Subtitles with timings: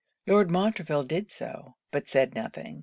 [0.25, 2.79] Lord Montreville did so, but said nothing.